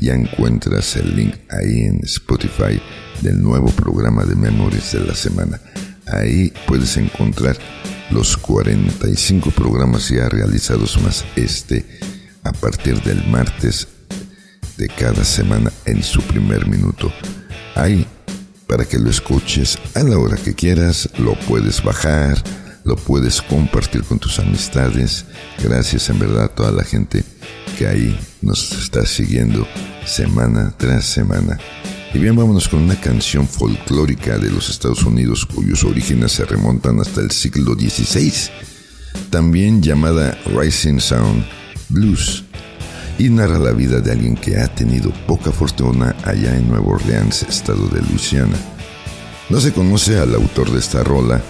ya 0.00 0.14
encuentras 0.14 0.96
el 0.96 1.14
link 1.14 1.34
ahí 1.50 1.84
en 1.84 2.00
Spotify 2.04 2.80
del 3.22 3.42
nuevo 3.42 3.68
programa 3.68 4.24
de 4.24 4.34
Memories 4.34 4.92
de 4.92 5.00
la 5.00 5.14
semana. 5.14 5.60
Ahí 6.06 6.52
puedes 6.66 6.96
encontrar 6.96 7.56
los 8.10 8.36
45 8.36 9.50
programas 9.50 10.08
ya 10.08 10.28
realizados 10.28 11.00
más 11.02 11.24
este 11.36 11.84
a 12.42 12.52
partir 12.52 13.00
del 13.02 13.26
martes 13.28 13.88
de 14.76 14.88
cada 14.88 15.24
semana 15.24 15.72
en 15.86 16.02
su 16.02 16.20
primer 16.22 16.66
minuto. 16.66 17.12
Ahí 17.74 18.06
para 18.66 18.84
que 18.84 18.98
lo 18.98 19.10
escuches 19.10 19.78
a 19.94 20.02
la 20.02 20.18
hora 20.18 20.36
que 20.36 20.54
quieras, 20.54 21.08
lo 21.18 21.34
puedes 21.40 21.82
bajar 21.82 22.42
lo 22.84 22.96
puedes 22.96 23.42
compartir 23.42 24.04
con 24.04 24.18
tus 24.18 24.38
amistades. 24.38 25.24
Gracias 25.62 26.08
en 26.10 26.18
verdad 26.18 26.44
a 26.44 26.48
toda 26.48 26.70
la 26.70 26.84
gente 26.84 27.24
que 27.74 27.86
ahí 27.86 28.18
nos 28.42 28.72
está 28.72 29.04
siguiendo 29.04 29.66
semana 30.06 30.72
tras 30.76 31.04
semana. 31.04 31.58
Y 32.12 32.18
bien, 32.18 32.36
vámonos 32.36 32.68
con 32.68 32.82
una 32.82 32.98
canción 33.00 33.48
folclórica 33.48 34.38
de 34.38 34.50
los 34.50 34.70
Estados 34.70 35.02
Unidos 35.02 35.44
cuyos 35.44 35.82
orígenes 35.84 36.32
se 36.32 36.44
remontan 36.44 37.00
hasta 37.00 37.20
el 37.20 37.30
siglo 37.32 37.74
XVI, 37.74 38.32
también 39.30 39.82
llamada 39.82 40.38
Rising 40.46 41.00
Sound 41.00 41.44
Blues, 41.88 42.44
y 43.18 43.28
narra 43.28 43.58
la 43.58 43.72
vida 43.72 44.00
de 44.00 44.12
alguien 44.12 44.36
que 44.36 44.56
ha 44.58 44.68
tenido 44.68 45.12
poca 45.26 45.50
fortuna 45.50 46.14
allá 46.24 46.56
en 46.56 46.68
Nueva 46.68 46.94
Orleans, 46.94 47.42
estado 47.42 47.88
de 47.88 48.00
Luisiana. 48.02 48.56
No 49.50 49.60
se 49.60 49.72
conoce 49.72 50.18
al 50.18 50.34
autor 50.34 50.70
de 50.70 50.78
esta 50.78 51.02
rola, 51.02 51.42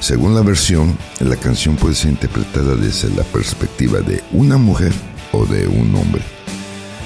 según 0.00 0.34
la 0.34 0.42
versión, 0.42 0.96
la 1.20 1.36
canción 1.36 1.76
puede 1.76 1.94
ser 1.94 2.10
interpretada 2.10 2.74
desde 2.76 3.10
la 3.10 3.22
perspectiva 3.24 4.00
de 4.00 4.22
una 4.32 4.56
mujer 4.56 4.92
de 5.44 5.66
un 5.68 5.94
hombre. 5.94 6.22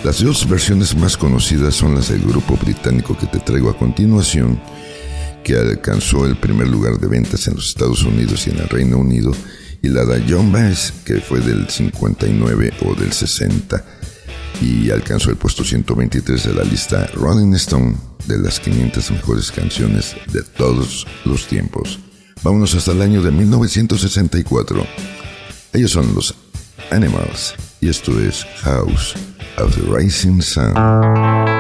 Las 0.05 0.23
dos 0.23 0.49
versiones 0.49 0.97
más 0.97 1.17
conocidas 1.17 1.75
son 1.75 1.95
las 1.95 2.09
del 2.09 2.23
grupo 2.23 2.57
británico 2.57 3.19
que 3.19 3.27
te 3.27 3.39
traigo 3.39 3.69
a 3.69 3.77
continuación, 3.77 4.61
que 5.43 5.57
alcanzó 5.57 6.25
el 6.25 6.37
primer 6.37 6.69
lugar 6.69 6.99
de 6.99 7.09
ventas 7.09 7.49
en 7.49 7.57
los 7.57 7.69
Estados 7.69 8.03
Unidos 8.05 8.47
y 8.47 8.51
en 8.51 8.59
el 8.59 8.69
Reino 8.69 8.99
Unido, 8.99 9.33
y 9.83 9.89
la 9.89 10.05
de 10.05 10.25
John 10.29 10.53
Baez, 10.53 10.93
que 11.05 11.21
fue 11.21 11.41
del 11.41 11.69
59 11.69 12.73
o 12.87 12.95
del 12.95 13.13
60, 13.13 13.85
y 14.63 14.91
alcanzó 14.91 15.31
el 15.31 15.37
puesto 15.37 15.65
123 15.65 16.45
de 16.45 16.55
la 16.55 16.65
lista 16.65 17.07
Rolling 17.15 17.55
Stone 17.55 17.97
de 18.27 18.39
las 18.39 18.61
500 18.61 19.11
mejores 19.11 19.51
canciones 19.51 20.15
de 20.33 20.43
todos 20.43 21.07
los 21.25 21.47
tiempos. 21.47 21.99
Vámonos 22.43 22.75
hasta 22.75 22.93
el 22.93 23.03
año 23.03 23.23
de 23.23 23.31
1964. 23.33 24.87
Ellos 25.73 25.91
son 25.91 26.15
los 26.15 26.35
Animals 26.91 27.55
y 27.81 27.89
esto 27.89 28.13
es 28.21 28.45
House 28.63 29.15
of 29.57 29.75
the 29.75 29.83
Rising 29.83 30.41
Sun. 30.43 31.60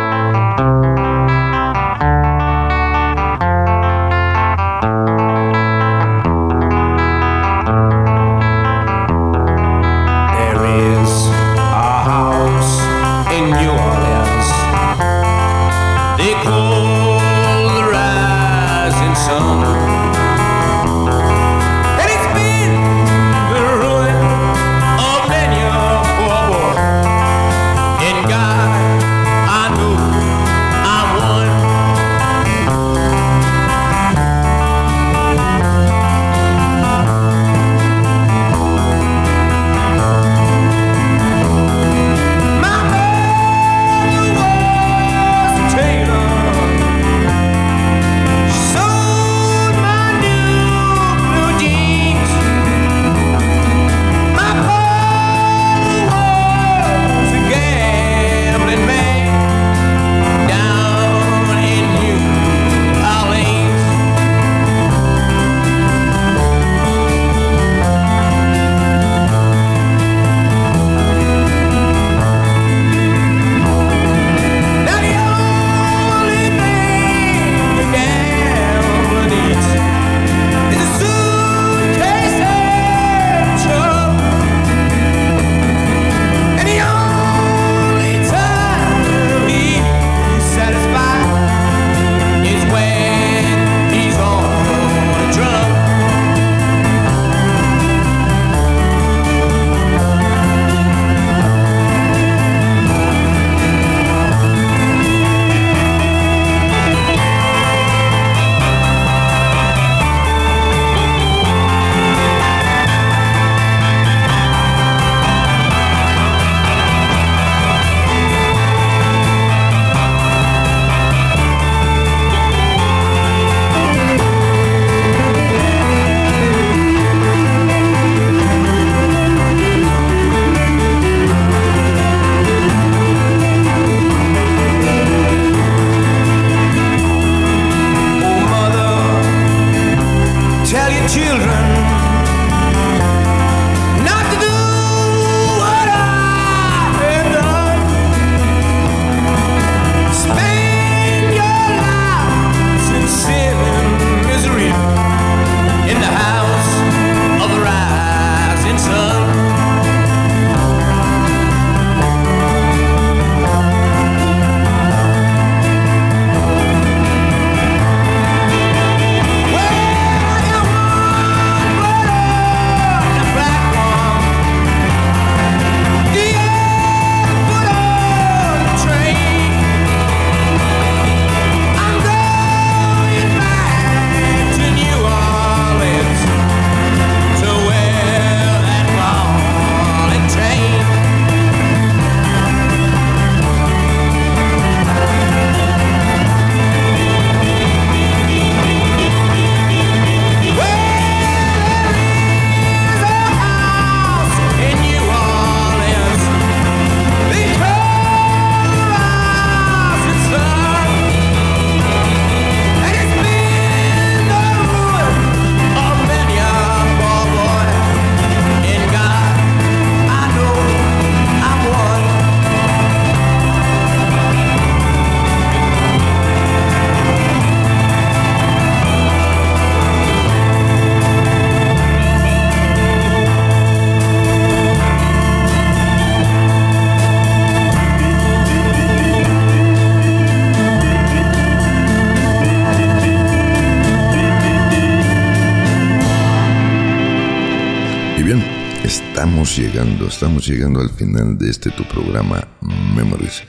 Estamos 250.20 250.46
llegando 250.46 250.80
al 250.80 250.90
final 250.90 251.38
de 251.38 251.48
este 251.48 251.70
tu 251.70 251.82
programa 251.88 252.46
Memories. 252.94 253.42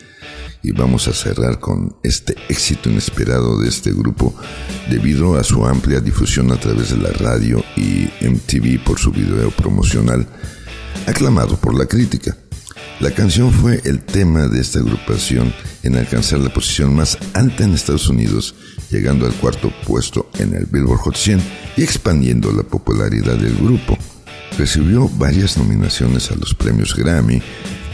Y 0.64 0.72
vamos 0.72 1.06
a 1.10 1.14
cerrar 1.14 1.60
con 1.60 1.98
este 2.02 2.34
éxito 2.48 2.90
inesperado 2.90 3.60
de 3.60 3.68
este 3.68 3.92
grupo 3.92 4.34
debido 4.90 5.38
a 5.38 5.44
su 5.44 5.66
amplia 5.66 6.00
difusión 6.00 6.50
a 6.50 6.56
través 6.56 6.92
de 6.92 6.96
la 6.96 7.10
radio 7.10 7.62
y 7.76 8.08
MTV 8.26 8.86
por 8.86 9.00
su 9.00 9.12
video 9.12 9.52
promocional, 9.52 10.26
aclamado 11.08 11.58
por 11.58 11.78
la 11.78 11.86
crítica. 11.88 12.38
La 13.02 13.12
canción 13.12 13.52
fue 13.52 13.82
el 13.84 14.00
tema 14.00 14.48
de 14.48 14.62
esta 14.62 14.80
agrupación 14.80 15.54
en 15.84 15.98
alcanzar 15.98 16.40
la 16.40 16.54
posición 16.54 16.96
más 16.96 17.18
alta 17.34 17.66
en 17.66 17.74
Estados 17.74 18.08
Unidos, 18.08 18.56
llegando 18.90 19.26
al 19.26 19.34
cuarto 19.34 19.74
puesto 19.86 20.30
en 20.40 20.54
el 20.54 20.68
Billboard 20.68 21.00
Hot 21.00 21.18
100 21.18 21.42
y 21.76 21.84
expandiendo 21.84 22.50
la 22.54 22.64
popularidad 22.64 23.36
del 23.36 23.58
grupo. 23.58 23.98
Recibió 24.66 25.10
varias 25.18 25.58
nominaciones 25.58 26.30
a 26.30 26.36
los 26.36 26.54
premios 26.54 26.96
Grammy 26.96 27.42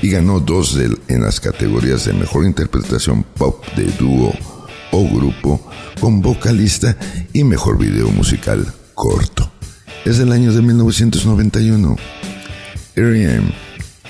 y 0.01 0.09
ganó 0.09 0.41
dos 0.41 0.75
de- 0.75 0.97
en 1.07 1.21
las 1.23 1.39
categorías 1.39 2.03
de 2.03 2.11
Mejor 2.11 2.43
Interpretación 2.45 3.23
Pop 3.23 3.63
de 3.77 3.85
Dúo 3.97 4.33
o 4.91 5.07
Grupo 5.09 5.65
con 6.01 6.21
vocalista 6.21 6.97
y 7.31 7.45
Mejor 7.45 7.77
Video 7.79 8.09
Musical 8.09 8.67
Corto. 8.95 9.49
Es 10.03 10.17
del 10.17 10.33
año 10.33 10.51
de 10.51 10.61
1991. 10.61 11.95
R.E.M. 12.97 13.49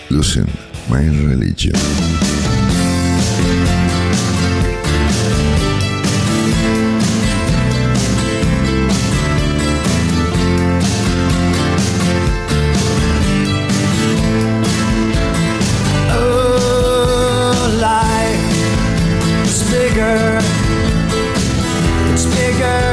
Losing 0.09 0.47
My 0.89 1.07
Religion. 1.27 1.75
bigger. 19.71 20.39
It's 22.13 22.25
bigger. 22.25 22.86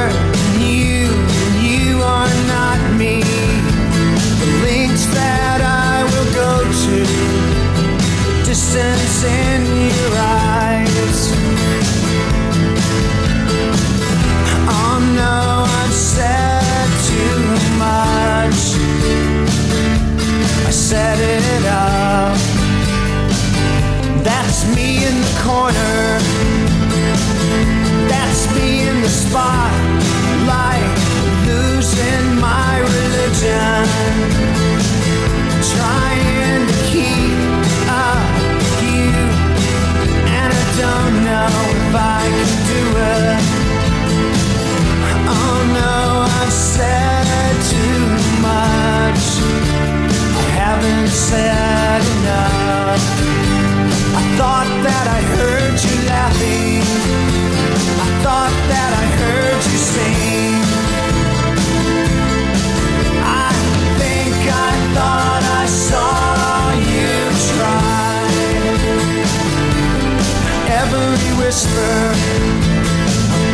whisper 71.55 72.13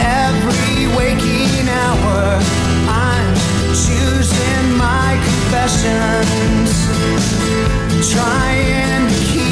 every 0.01 0.87
waking 0.97 1.69
hour. 1.69 2.41
I'm 2.89 3.35
choosing 3.75 4.79
my 4.79 5.21
confessions, 5.29 6.73
trying 8.11 9.07
to 9.07 9.15
keep. 9.27 9.50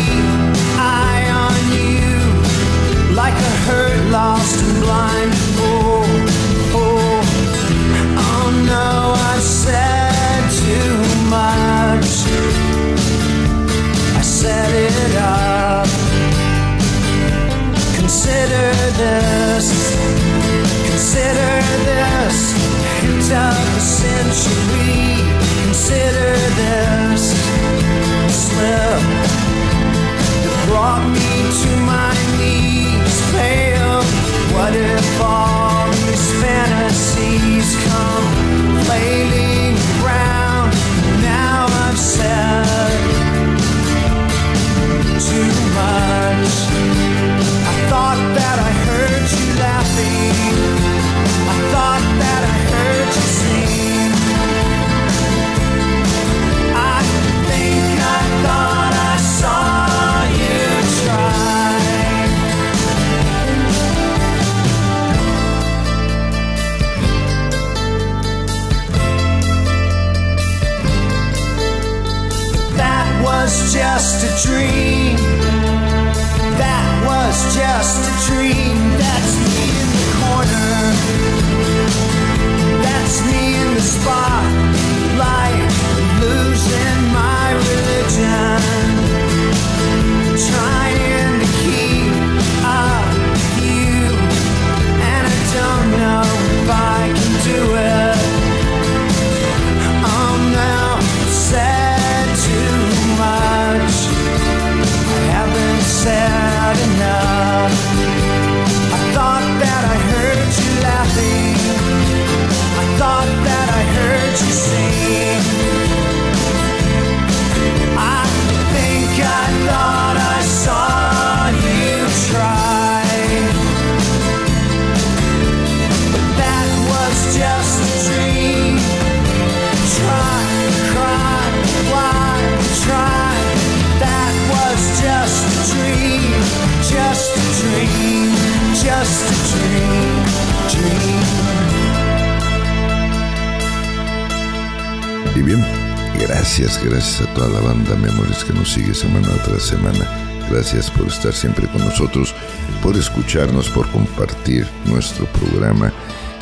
Gracias 146.89 147.28
a 147.28 147.34
toda 147.34 147.49
la 147.49 147.61
banda 147.61 147.97
Memories 147.97 148.45
que 148.45 148.53
nos 148.53 148.72
sigue 148.72 148.95
semana 148.95 149.28
tras 149.45 149.62
semana. 149.62 150.09
Gracias 150.51 150.91
por 150.91 151.07
estar 151.07 151.32
siempre 151.32 151.66
con 151.68 151.84
nosotros, 151.84 152.34
por 152.82 152.97
escucharnos, 152.97 153.68
por 153.68 153.91
compartir 153.91 154.66
nuestro 154.86 155.26
programa 155.26 155.93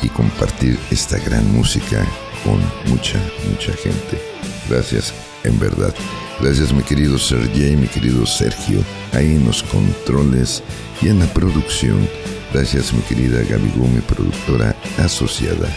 y 0.01 0.09
compartir 0.09 0.79
esta 0.89 1.17
gran 1.19 1.51
música 1.53 2.05
con 2.43 2.59
mucha, 2.89 3.19
mucha 3.49 3.73
gente. 3.73 4.21
Gracias, 4.69 5.13
en 5.43 5.59
verdad. 5.59 5.93
Gracias 6.39 6.71
mi 6.71 6.83
querido 6.83 7.17
Sergey, 7.17 7.75
mi 7.75 7.87
querido 7.87 8.25
Sergio, 8.25 8.79
ahí 9.13 9.35
en 9.35 9.45
los 9.45 9.63
controles 9.63 10.63
y 11.01 11.09
en 11.09 11.19
la 11.19 11.25
producción. 11.27 12.07
Gracias 12.53 12.93
mi 12.93 13.01
querida 13.01 13.41
Gaby 13.43 13.73
mi 13.75 14.01
productora 14.01 14.75
asociada. 14.97 15.67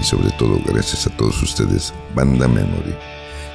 Y 0.00 0.04
sobre 0.04 0.30
todo 0.38 0.60
gracias 0.64 1.06
a 1.06 1.10
todos 1.10 1.42
ustedes, 1.42 1.92
Banda 2.14 2.48
Memory. 2.48 2.94